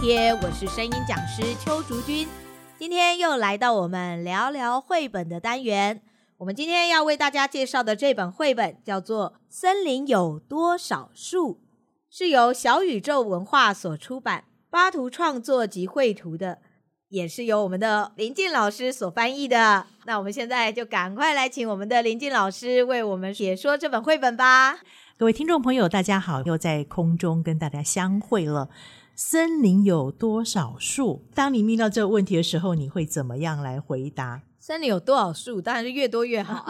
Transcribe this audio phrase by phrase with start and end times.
[0.00, 2.26] 贴，我是声音讲师邱竹君。
[2.78, 6.00] 今天又来到我们聊聊绘本的单元。
[6.38, 11.54] 我们今天要为大家介绍的这本绘本叫做《森林有多少树》，
[12.08, 16.60] 是由小宇宙文化所出版，巴图创作及绘图的，
[17.10, 19.84] 也是由我们的林静老师所翻译的。
[20.06, 24.80] 那我们现在就赶快来请我们的林静老师为我们解说这本绘本吧。
[25.20, 28.70] 各位听众朋友，大家好，又在空中跟大家相会了。
[29.14, 31.26] 森林有多少树？
[31.34, 34.40] 当你遇到这个问题的时候，你会怎么样来回答？
[34.58, 35.60] 森林有多少树？
[35.60, 36.64] 当然是越多越好。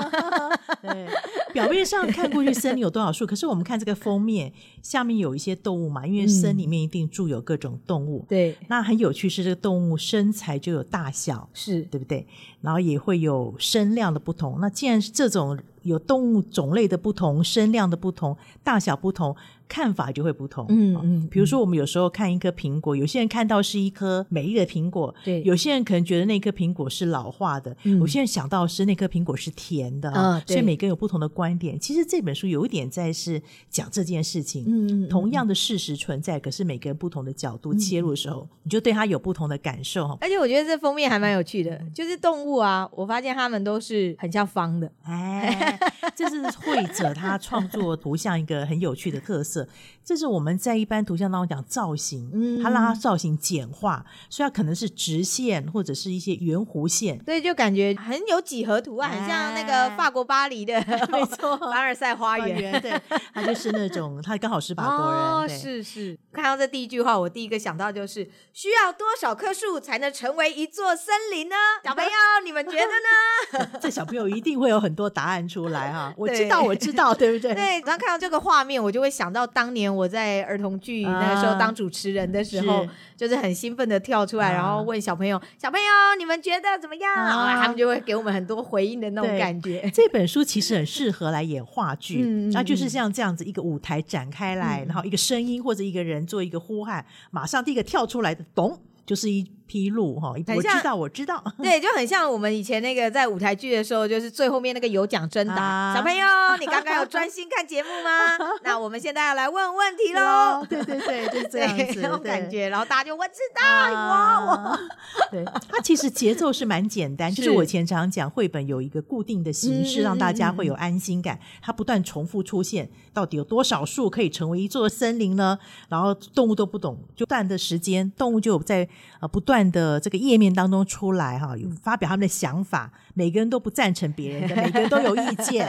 [0.83, 1.09] 对，
[1.53, 8.25] 表面上看过去森林有多少树，可是我们看这个封面，下面有一些动物嘛，因为森里面一定住有各种动物。
[8.29, 12.27] 对、嗯，那很有趣是这个动物身材就有大小，是对不对？
[12.61, 14.59] 然后也会有声量的不同。
[14.61, 19.37] 那既然是这种有动物种类的不同、声量的不同、大小不同。
[19.71, 31.81] 看法就会不同，嗯嗯，比如说我们有时候看一颗苹果，有些人看到是一颗美丽的苹果，对，有些人可能觉得那颗苹果是老化的，嗯，有些人想到是那颗苹果是甜的，啊，所以每个人有不同的观点。
[31.81, 40.19] 其实这本书有一点在是讲这件事情，嗯，同样的事实存在，可是每个人不同的角度切入的时候，你就对它有不同的感受。
[40.21, 45.79] 而且我觉得这封面还蛮有趣的，就是动物啊，我发现他们都是很像方的，哎，
[46.15, 49.67] 这是绘者他创作图像一个很有趣的特色。
[50.05, 62.93] 这是我们在一般图像当中讲造型，嗯，它让它造型简化，所以它可能是直线或者是一些圆弧线，对就感觉很有几何图案，很像那个法国巴黎的， 没错，凡尔赛花园，对，
[63.35, 66.19] 他就是那种，他刚好是法国人，哦，是是。
[66.33, 71.57] 看到这第一句话，我第一个想到就是需要多少棵树才能成为一座森林呢？
[71.85, 72.11] 小朋友，
[72.45, 73.71] 你们觉得呢？
[73.81, 77.55] 这小朋友一定会有很多答案出来哈，我知道，我知道，对不对？
[77.55, 79.47] 对，然后看到这个画面，我就会想到。
[79.53, 85.87] 当年我在儿童剧那个时候当主持人的时候，啊、是就是很兴奋的跳出来，啊、然后问小朋友：“小朋友，
[86.17, 89.91] 你们觉得怎么样？”啊、他们就会给我们很多回应的那种感觉。
[89.93, 92.23] 这本书其实很适合来演话剧，
[92.53, 99.47] 那、嗯、就是像这样子一个舞台展开来，嗯、然后一个声音或者一个人做一个呼喊，马上第一个跳出来的，咚，就是一。
[99.71, 106.27] 披露哈，我知道，我知道， 对，就很像我们以前那个在舞台剧的时候，就是最后面那个有奖征答，啊、小朋友，
[106.59, 108.37] 你刚刚有专心看节目吗？
[108.65, 110.67] 那我们现在要来问问题喽。
[110.69, 114.79] 对对对，就是这样子，那种感觉，然后大家就我知道，我，我，
[115.31, 125.57] 对，它其实节奏是蛮简单，就是我以前常讲，绘本有一个固定的形式，让大家会有安心感，它不断重复出现，到底有多少树可以成为一座森林呢？
[125.89, 128.89] 然后动物都不懂，就断的时间，动物就在
[129.21, 129.60] 呃不断。
[129.69, 135.67] 的这个页面当中出来哈，有发表他们的想法，每个人都不赞成别人的， 每个人都有意见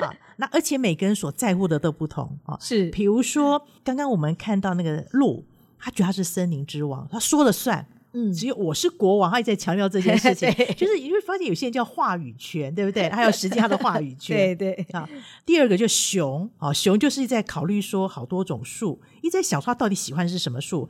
[0.00, 0.14] 啊。
[0.36, 2.56] 那而且每个人所在乎的都不同啊。
[2.60, 5.44] 是，比如说刚刚我们看到那个鹿，
[5.78, 7.86] 他觉得他是森林之王，他说了算。
[8.12, 13.08] 嗯，只有我是国王，他一直在强调这件事情， 就是你会发现有些人叫话语权，对不对？
[13.12, 14.56] 他要实践他的话语权。
[14.56, 15.08] 对对啊。
[15.44, 20.88] 第二个就熊啊，熊就是在考虑说好多种树，一直在想说他到底喜欢是什么树。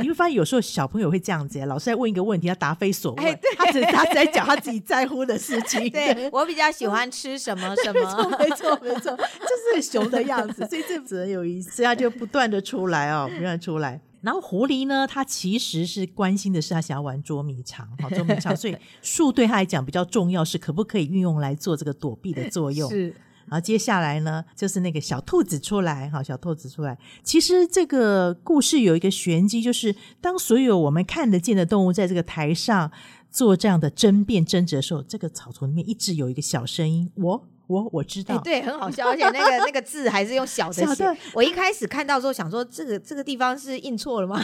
[0.00, 5.88] 你会发现有时候小朋友会这样子，老师在问一个问题，他答非所问， 哎、他只他在讲他自己在乎的事情。
[5.90, 14.00] 对，我比较喜欢吃什么什么，没错没错，就是熊的样子，所以这很有一次，他就不断的出来哦，不断出来。
[14.26, 22.90] 然后狐狸呢，它其实是关心的是，它想要玩捉迷藏， 好捉迷藏，所以树对它来讲比较重要，是可不可以运用来做这个躲避的作用。
[22.90, 23.10] 是，
[23.46, 26.98] 然后接下来呢，就是那个小兔子出来，哈，小兔子出来。
[27.22, 32.90] 其实这个故事有一个玄机，就是当所有我们看得见的动物在这个台上
[33.30, 37.48] 做这样的争辩争执的时候，这个草丛里面一直有一个小声音，我。
[37.66, 41.04] 我我知道，对，很好笑，而且那个那个字还是用小的写。
[41.04, 44.40] 的我一开始看到之后想说，这个这个地方是印错了吗？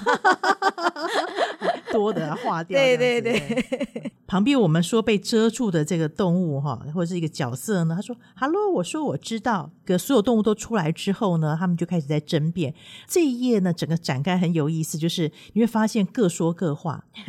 [1.93, 2.78] 多的划掉。
[2.78, 4.12] 对对对。
[4.27, 7.94] 旁边我们说被遮住的这个动物哈，或者是一个角色呢？
[7.94, 12.73] 他说：“Hello，我说我知道。”可所有动物都出来之后呢，他们就开始在争辩。
[13.06, 17.05] 这一页呢，整个展开很有意思，就是你会发现各说各话。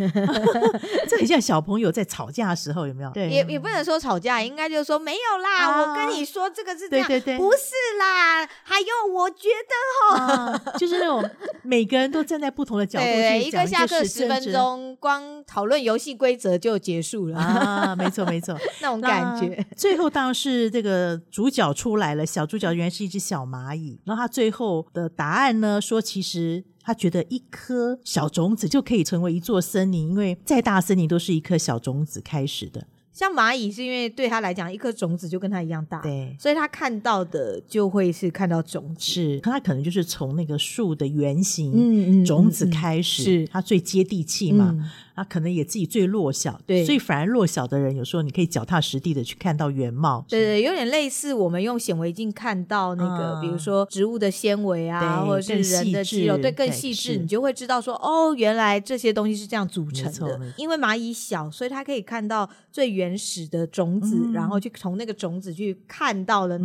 [1.10, 3.10] 这很像小朋友在吵架的时候，有没有？
[3.12, 5.68] 对，也也不能说吵架，应该就是说没有啦。
[5.68, 8.46] 啊、我跟你说，这个是这样，对对对，不是啦。
[8.64, 11.30] 还有，我觉得哈、啊，就是那种
[11.64, 17.96] 每个人都站在不同的角度去讲，对，一个下课十分钟，光讨论游戏规则就结束了啊！
[17.96, 19.66] 没错没错， 那种感觉。
[19.78, 24.00] 最后当然是这个主角出来了，小主角原来是一只小蚂蚁。
[24.06, 32.88] 然后他最后的答案呢，说其实他觉得一颗小种子就可以成为一座森林，因为再大森林都是一颗小种子开始的。
[33.14, 44.72] 像蚂蚁是因为对他来讲，一颗种子就跟它一样大，对，所以他看到的就会是看到种子，是，他可能就是从那个树的原型，嗯嗯，种子开始，是它最接地气嘛。
[44.78, 60.40] 嗯他可能也自己最弱小，对，所以反而弱小的人，有时候你可以脚踏实地的去看到原貌，对对，有点类似我们用显微镜看到那个，嗯、比如说植物的纤维啊，或者是人的肌肉，对，更细致，你就会知道说，哦，原来这些东西是这样组成的。
[60.58, 66.58] 因为蚂蚁小，所以它可以看到最原始的种子，嗯、然后去从那个种子去看到了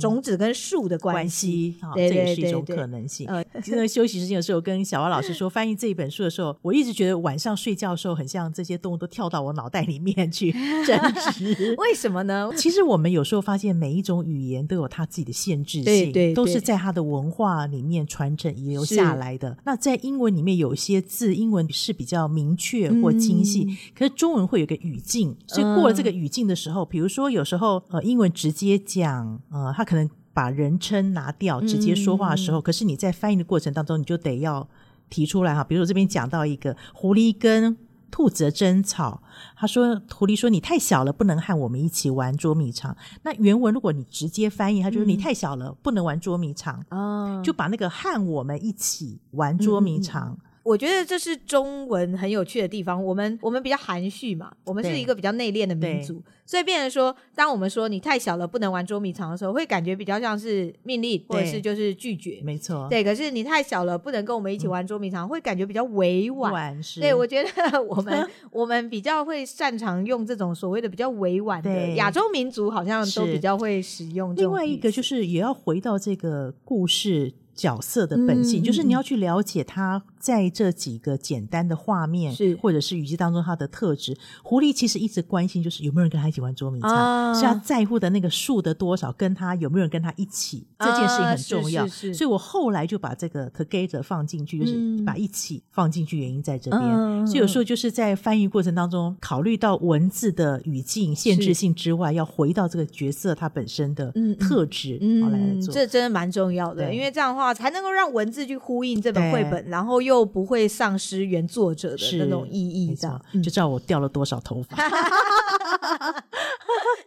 [0.00, 3.26] 种子跟树的关系，关系对，这也是一种可能性。
[3.26, 7.79] 呃，其实休息时间的时候，跟小蛙老师说 翻译这一本书的时候，我一直觉得晚上睡。
[7.80, 10.52] 教授很像这些动物都跳到我脑袋里面去
[10.86, 10.98] 争
[11.32, 12.50] 执，为什么呢？
[12.54, 19.56] 其实我们有时候发现每一种语言都有它自己的限制性，对对对，都是在它的文化里面传承遗留下来的。
[19.64, 34.68] 那在英文里面有些字，英文是比较明确或精细，嗯、可是中文会有个语境，所以过了这个语境的时候，比如说有时候呃英文直接讲呃，他可能把人称拿掉，直接说话的时候，嗯、可是你在翻译的过程当中，你就得要。
[35.10, 37.76] 提出来哈，比如说这边讲到一个狐狸跟
[38.10, 39.22] 兔子的争吵，
[39.56, 42.96] 他说狐狸说，你太小了，不能和我们一起玩捉迷藏。
[43.22, 46.82] 那原文如果你直接翻译，他就说你太小了，不能玩捉迷藏。
[46.88, 50.30] 哦，就把那个和我们一起玩捉迷藏。
[50.30, 53.02] 嗯我觉得这是中文很有趣的地方。
[53.02, 62.40] 我们我们比较含蓄嘛，我们是一个比较内敛的民族，所以变成说，当我们说你太小了不能玩捉迷藏的时候，会感觉比较像是命令，或者是就是拒绝。
[62.42, 63.02] 没错，对。
[63.02, 66.82] 可是你太小了不能跟我们一起玩捉迷藏，嗯、会感觉比较委婉。
[66.82, 67.00] 是。
[67.00, 67.50] 对，我觉得
[67.82, 74.36] 我们 我们比较会擅长用这种所谓的比较委婉的亚洲民族，好像都比较会使用。
[74.36, 80.02] 另外一个就是也要回到这个故事角色的本性，嗯、就是你要去了解他。
[80.20, 91.86] 在这几个简单的画面，是或者是语句当中，它的特质，狐狸其实一直关心，就是有没有人跟他一起玩捉迷藏，啊、所以他在乎的那个数的多少，跟他有没有人跟他一起，啊、这件事情很重要。
[91.86, 96.82] 是是是，所以我后来就把这个 together 放进去，就是把一起放进去，原因在这边。
[96.82, 105.72] 嗯、所以有时候就是在翻译过程当中，考虑到文字的语境限制性之外，要回到这个角色它本身的特质，嗯，好来做。
[105.72, 110.09] 这真的蛮重要的，因为这样的话才能够让文字去呼应这本绘本，然后又。
[110.10, 114.76] 又不会丧失原作者的那种意义，这样就知道我掉了多少头发。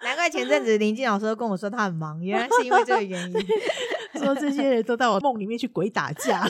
[0.02, 3.34] 难怪前阵子林静老师都跟我说他很忙，原来是因为这个原因。
[4.22, 6.48] 说这些人都到我梦里面去鬼打架，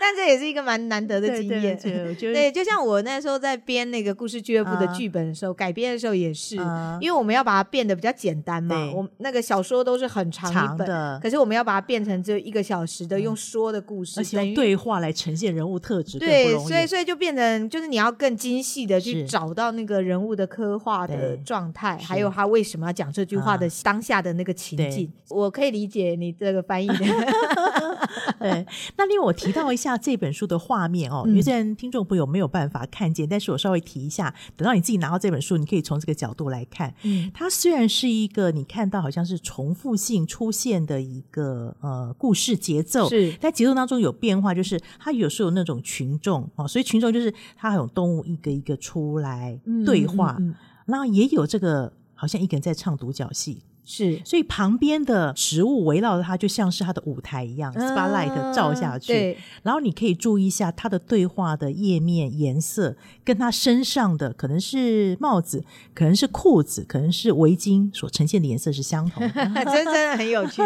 [0.00, 1.78] 但这也是一个蛮难得的经验。
[2.18, 6.56] 对，就像我那时候在编那个故事俱乐部的剧本的时候，改编的时候也是，
[7.00, 8.90] 因为我们要把它变得比较简单嘛。
[8.94, 16.18] 我那个小说都是很长一本的，可是我们要把它变成只有一个小时的用说的故事，而且用对话来呈现人物特质。
[16.18, 25.97] 对，所以所以就变成就是你要更精细的去找到那个人物的刻画的状态，还有他为什么要讲这句话的当下的那个情境，我可以理解。
[26.16, 26.96] 你这个翻译的，
[28.38, 28.66] 对。
[28.96, 36.94] 那另外我提到一下这本书的画面哦，有些人听众朋友没有办法看见，但是我稍微提一下，等到你自己拿到这本书，你可以从这个角度来看。
[37.02, 50.54] 嗯，它虽然是一个你看到好像是重复性出现的一个呃故事节奏，是，在节奏当中有变化，就是它有时候有那种群众哦，所以群众就是它还有动物一个一个出来对话，嗯嗯嗯、
[50.86, 53.62] 然后也有这个好像一个人在唱独角戏。
[53.90, 59.34] 是，所以旁边的植物围绕着它，就像是它的舞台一样，spotlight 照下去。
[59.62, 65.64] 然后你可以注意一下它的对话的页面颜色，跟它身上的可能是帽子，
[65.94, 69.32] 可能是裤子，可能是围巾所呈现的颜色是相同的，
[69.64, 70.60] 真真的很有趣。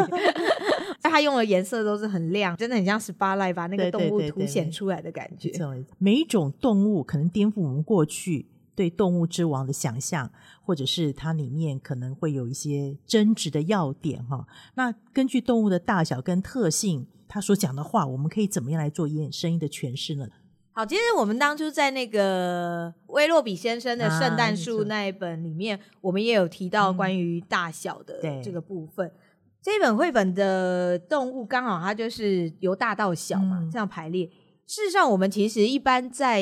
[1.00, 5.50] 它用的颜色都是很亮，真的很像 spotlight 把那个动物凸显出来的感觉。
[5.50, 10.30] 对对对对，每一种动物可能颠覆我们过去对动物之王的想象。
[10.64, 20.28] 或者是它里面可能会有一些争执的要点哈，那根据动物的大小跟特性，它所讲的话，我们可以怎么样来做演声音的诠释呢？
[20.70, 29.08] 好，其实我们当初在那个威洛比先生的《圣诞树》那一本里面，啊、我们也有提到关于大小的这个部分。
[29.08, 29.14] 嗯、
[29.60, 34.26] 这本绘本的动物刚好它就是由大到小嘛，嗯、这样排列。
[34.68, 36.40] 事实上，我们其实一般在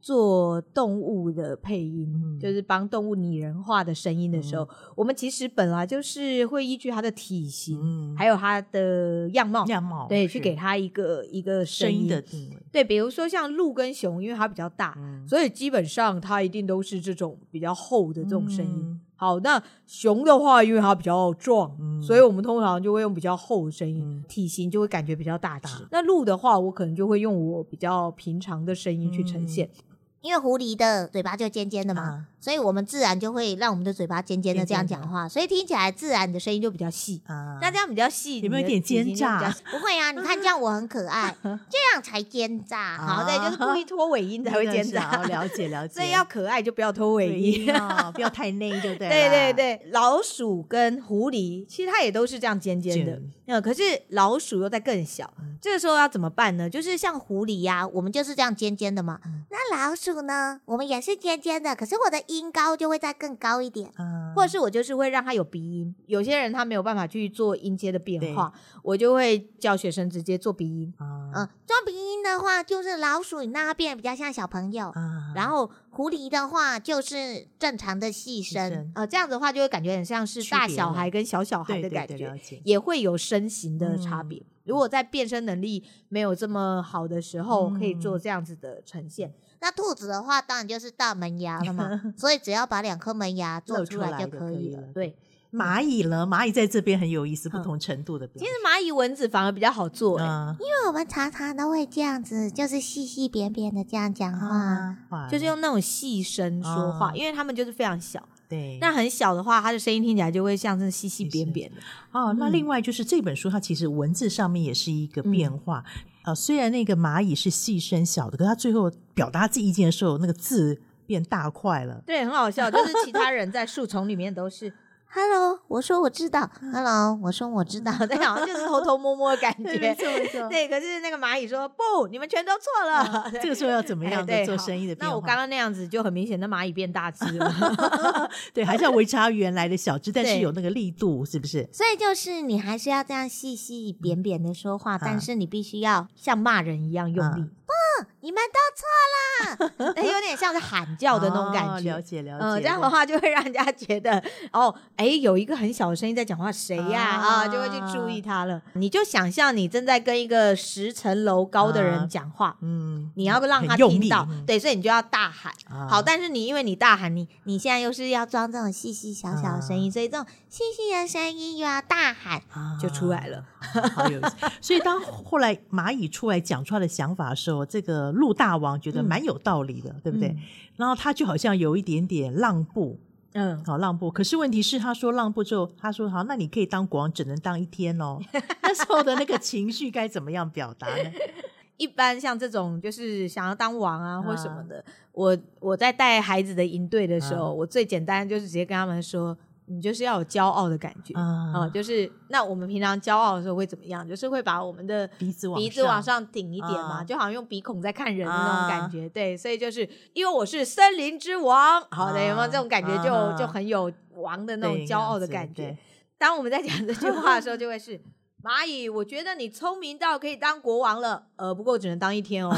[0.00, 12.56] 做动物的配音，嗯、就是帮动物拟人化的声音的时候，嗯、我们其实本来就是会依据它的体型，嗯、还有它的样貌，样貌对，去给它一个一个声音，的定位。
[12.72, 18.80] 对，比如说像鹿跟熊，因为它比较大，嗯、所以基本上它一定都是这种比较厚的这种声音。
[18.82, 25.86] 嗯、好，那熊的话，因为它比较壮，嗯、所以我们通常就会用比较厚的声音，嗯、体型就会感觉比较大只。
[25.90, 29.68] 那鹿的话，我可能就会用我比较平常的声音去呈现。
[29.76, 29.84] 嗯
[30.22, 37.22] 因为狐狸的嘴巴就尖尖的嘛，啊、所以我们自然就会让我们的嘴巴尖尖的这样讲话，所以听起来自然的声音就比较细。
[37.26, 39.50] 啊，那这样比较细，有没有点奸诈？
[39.70, 41.48] 不会啊，你看这样我很可爱， 这
[41.94, 42.78] 样才奸诈。
[42.78, 45.08] 啊、好，对，就是故意拖尾音 才会奸诈。
[45.10, 45.94] 好，了解了 解。
[45.94, 49.08] 所以要可爱就不要拖尾音哦，不要太内，对不对？
[49.08, 56.68] 对对对，老鼠跟狐狸其实它也都是这样尖尖的，嗯，可是老鼠又在更小，嗯、这个时候要怎么办呢？
[56.68, 60.09] 就是像狐狸呀、啊，我们就是这样尖尖的嘛，嗯、那老鼠。
[60.22, 65.94] 呢，我们也是尖尖的，可是我的音高就会再更高一点，嗯，或者是我就是会让他有鼻音。
[66.06, 68.52] 有些人他没有办法去做音阶的变化，
[68.82, 70.92] 我就会教学生直接做鼻音。
[71.00, 82.32] 嗯，嗯，做鼻音的话，就是老鼠你让它变得比较像小朋友，嗯，然后狐狸的话就是正常的细声，声呃，这样子的话就会感觉很像是大小孩跟小小孩的感觉，
[82.64, 84.38] 也会有身形的差别。
[84.38, 89.32] 嗯、如果在变声能力没有这么好的时候，可以做这样子的呈现。
[89.60, 94.82] 那兔子的话，当然就是大门牙了嘛， 所以只要把两颗门牙做出来就可以了。
[94.94, 95.16] 对，
[95.52, 96.26] 蚂蚁呢？
[96.26, 98.26] 蚂蚁在这边很有意思，不同程度的。
[98.36, 108.26] 其实蚂蚁蚊子反而比较好做，嗯，因为我们常常都会这样子，就是细细扁扁的这样讲话，就是用那种细声说话，因为他们就是非常小。
[108.48, 111.76] 对，那很小的话，它的声音听起来就会像是细细扁扁的。
[112.10, 115.84] 哦，那另外就是这本书，它其实文字上面也是一个变化。
[116.24, 122.02] 呃，虽然那个蚂蚁是细声小的，可它最后表达自己意见的时候，那个字变大块了。
[122.06, 124.72] 对，很好笑，就是其他人在树丛里面都是。
[125.12, 126.48] Hello，我说我知道。
[126.72, 127.92] Hello，我说我知道。
[128.06, 129.76] 对，好像就是偷偷摸摸的感 觉。
[129.76, 130.48] 没错没错。
[130.48, 133.28] 对，可是那个蚂蚁说不，你们全都错了。
[133.42, 135.12] 这个时候要怎么样的做生意的变化？
[135.12, 138.30] 那我刚刚那样子就很明显，那蚂蚁变大只了。
[138.54, 141.68] 对，还是要维持它原来的小只，但是有那个力度，是不是？
[141.72, 147.50] 所以就是你还是要这样细细扁扁的说话，但是你必须要像骂人一样用力。
[147.66, 147.72] 不，
[148.20, 149.92] 你们都错了。
[149.96, 151.90] 哎， 有点像是喊叫的那种感觉。
[151.90, 152.44] 了解了解。
[152.44, 154.22] 嗯，这样的话就会让人家觉得
[154.52, 154.74] 哦。
[154.96, 157.00] 哎，有一个很小的声音在讲话，谁呀？
[157.02, 158.60] 啊，就会去注意他了。
[158.74, 165.52] 你就想象你正在跟一个十层楼高的人讲话，嗯，你要不让他听到，对，所以你就要大喊。
[165.88, 172.42] 好，但是你因为你大喊，你你现在又是要装这种细细小小的声音，所以这种细细的声音又要大喊，
[172.78, 173.44] 就出来了。
[173.94, 174.36] 好有意思。
[174.60, 180.36] 所以当后来蚂蚁出来讲出来的想法的时候，这个陆大王觉得蛮有道理的，对不对？
[180.76, 182.98] 然后他就好像有一点点让步。
[183.32, 184.10] 嗯，好让步。
[184.10, 188.18] 可是问题是，他说让步之后，他说好，那你可以当国王，只能当一天哦。
[188.62, 191.10] 那时候的那个情绪该怎么样表达呢？
[191.76, 199.36] 一般像这种就是想要当王啊或什么的，啊、我我在带孩子的营队的时候，啊、我最简单就是直接跟他们说。
[199.70, 204.06] 你就是要有骄傲的感觉啊、嗯，就是那我们平常骄傲的时候会怎么样？
[204.06, 209.06] 就是会把我们的鼻子鼻子往上顶一点嘛，嗯、就好像用鼻孔在看人的那种感觉。
[209.06, 213.38] 嗯、对，所以就是因为我是森林之王，好的，有没有这种感觉就？
[213.38, 215.76] 就很有王的那种骄傲的感觉。
[216.18, 217.98] 当我们在讲这句话的时候，就会是。
[218.42, 222.50] 蚂蚁，我觉得你聪明到可以当国王了，呃，不过只能当一天哦。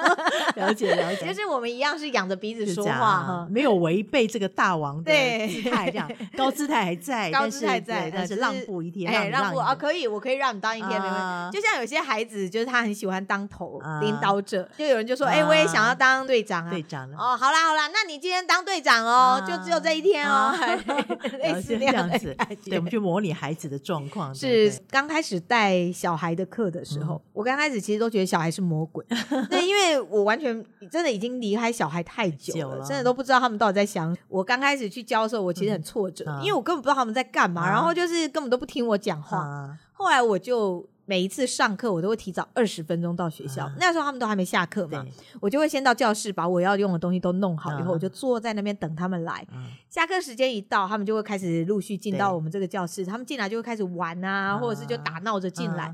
[0.56, 5.12] 了解了解，就是我们一样是仰着鼻子说话，没有违背这个大王的
[5.48, 11.50] 姿态，这样 高姿态还在，高姿态在，但是让步一天，哎，让步啊，可以，我可以让你当一天，没问题。
[11.52, 20.52] 就像有些孩子，就是他很喜欢当头领导者，就有人就说，哎，我也想要当队长啊，队长哦，好啦好啦，那你今天当队长哦，就只有这一天哦，
[21.38, 24.79] 类似这样子，对，我们去模拟孩子的状况是。
[24.88, 29.04] 刚开始带小孩的课的时候，嗯、我刚开始其实都觉得小孩是魔鬼，
[29.50, 34.16] 对，因为我完全真的已经离开小孩太久了，久了真的都不知道他们到底在想。
[34.28, 39.44] 我刚开始去教的时候，我其实很挫折，嗯、因为我根本不知道他们在干嘛，嗯、然后就是根本都不听我讲话。
[39.44, 40.88] 嗯、后来我就。
[41.10, 43.68] 每一次上课，我都会提早二十分钟到学校。
[43.80, 45.04] 那时候他们都还没下课嘛，
[45.40, 49.44] 我就会先到教室，把我要用的东西都弄好，以后我就坐在那边等他们来。
[49.88, 53.04] 下课时间一到，他们就会开始陆续进到我们这个教室。
[53.04, 55.92] 他们进来就会开始玩啊，或者是就打闹着进来。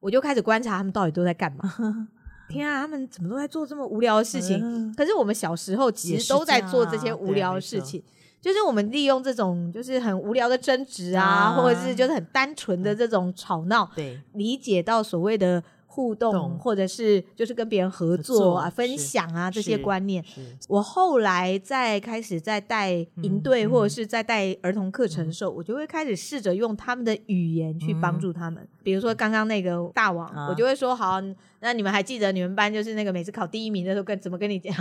[0.00, 2.08] 我就开始观察他们到底都在干嘛。
[2.48, 4.94] 天啊，他们怎么都在做这么无聊的事情？
[4.96, 8.02] 可是我们小时候其实都在做这些无聊的事情。
[8.38, 20.24] 就是我们利用这种就是很无聊的争执啊，啊或者是就是很单纯的这种吵闹，对，理解到所谓的互动，动或者是就是跟别人合作啊、作分享啊这些观念。
[20.68, 28.62] 我后来在开始在带营队、嗯、或者是在带儿童课程的时候，嗯、我就会开始试着用他们的语言去帮助他们。
[28.62, 31.20] 嗯、比如说刚刚那个大王，啊、我就会说好，
[31.58, 34.72] 那你们还记得你们班就是那个每次考第一名的时候跟怎么跟你讲？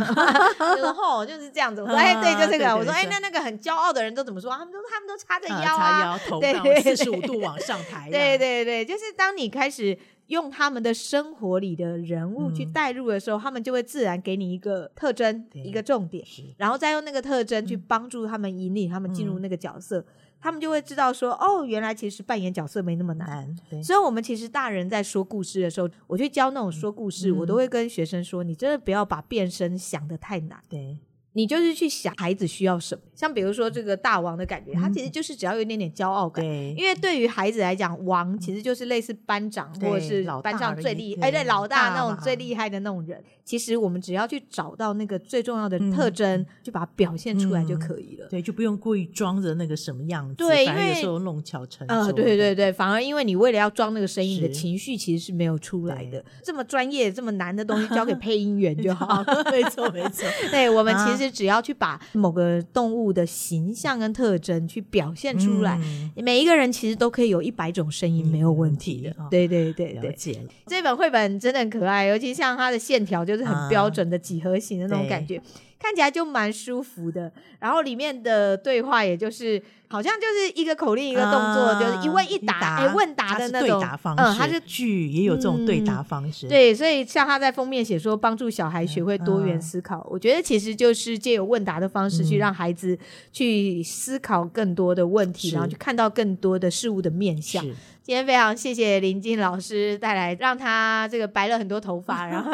[0.75, 1.81] 就说吼就是这样子。
[1.81, 2.75] 我说哎、欸，对，就这个。
[2.77, 4.51] 我说哎、欸，那那个很骄傲的人都怎么说？
[4.51, 8.11] 他们都他们都叉着腰啊，叉腰头 到四十五度往上抬。
[8.11, 9.97] 对对对，就是当你开始。
[10.27, 16.25] 用他们的生活里的人物去带入的时候，嗯、他们就会自然给你一个特征、一个重点，
[16.57, 20.05] 然后再用那个特征去帮助他们引领他们进入那个角色，嗯、
[20.45, 23.51] 他们就会知道说，哦，原来其实扮演角色没那么难。
[23.83, 30.61] 所以，我们其实大人在说故事的时候，我去教那种说故事，嗯、我都会跟学生说，你真的不要把变身想得太难。
[30.69, 30.99] 对。
[31.35, 36.43] 你就是去想孩子需要什么，像比如说这个大王的感觉，他其实就是只要有一点点骄傲感。
[36.43, 43.21] 对，因为对于孩子来讲，王其实就是类似班长或者是班上最厉害，哎，对，老大那种最厉害的那种人。
[43.43, 48.27] 其实我们只要去找到那个最重要的特征，就把它表现出来就可以了。
[48.27, 50.35] 对，就不用故意装着那个什么样子。
[50.35, 52.11] 对，因为有时候弄巧成拙。
[52.11, 56.23] 对对对，反而因为你为了要装那个声音，你的情绪其实是没有出来的。
[56.41, 59.23] 这么专业、这么难的东西，交给配音员就好。
[59.51, 60.25] 没错没错。
[60.49, 61.99] 对，我们其实只要去把。
[62.13, 69.09] 某个动物的形象跟特征去表现出来，嗯、每一个人其实都可以有一百种声音，没有问题的。
[69.19, 70.49] 嗯、对对对对，了解了。
[70.67, 75.37] 这本绘本真的很可爱，尤其像它的线条就是很标准的几何形的那种感觉。
[75.37, 75.43] 啊
[75.77, 84.23] 看起来就蛮舒服的，然后里面的对话也就是好像就是一个口令一个动作，啊、就是一问一答，哎，问答的那种对答方式。
[84.23, 86.47] 嗯，他是剧也有这种对答方式。
[86.47, 92.97] 嗯、对，所以像他在封面写说帮助小孩学会多元思考，嗯、我觉得其实就是借由问答的方式去让孩子
[93.31, 97.63] 去思考更多的问题，嗯、然后去看到更多的事物的面向。
[98.03, 102.51] 今天非常谢谢林静老师带来让他这个白了很多头发， 然后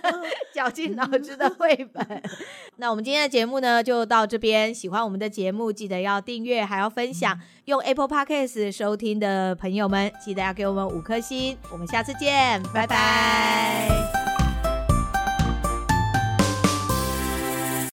[0.54, 2.22] 绞尽脑汁的绘本。
[2.76, 4.74] 那我们今天的节目呢就到这边。
[4.74, 7.38] 喜欢我们的节目，记得要订阅，还要分享。
[7.66, 11.56] 用 Apple Podcast 收听的朋友们，记得要给我们五颗星。
[11.70, 14.15] 我们下次见，拜拜。